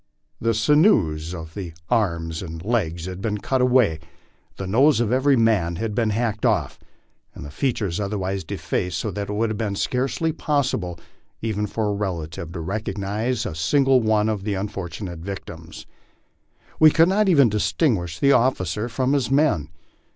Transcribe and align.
The 0.39 0.55
sinews 0.55 1.35
of 1.35 1.53
the 1.53 1.73
arms 1.87 2.41
and 2.41 2.65
legs 2.65 3.05
had 3.05 3.21
been 3.21 3.37
cut 3.37 3.61
away, 3.61 3.99
the 4.57 4.65
nose 4.65 4.99
of 4.99 5.11
every 5.11 5.35
man 5.35 5.75
hacked 5.75 6.43
oft', 6.43 6.81
and 7.35 7.45
the 7.45 7.51
features 7.51 7.99
otherwise 7.99 8.43
defaced 8.43 8.97
so 8.97 9.11
that 9.11 9.29
it 9.29 9.33
would 9.33 9.51
have 9.51 9.59
been 9.59 9.75
scarcely 9.75 10.31
possible 10.31 10.95
for 10.95 11.03
even 11.43 11.65
a 11.67 11.81
rel 11.91 12.17
ative 12.25 12.51
to 12.53 12.59
recognize 12.61 13.45
a 13.45 13.53
single 13.53 14.01
one 14.01 14.27
of 14.27 14.43
the 14.43 14.55
unfortunate 14.55 15.19
victims. 15.19 15.85
We 16.79 16.89
could 16.89 17.07
not 17.07 17.29
even 17.29 17.47
distinguish 17.47 18.17
the 18.17 18.31
officer 18.31 18.89
from 18.89 19.13
his 19.13 19.29
men. 19.29 19.69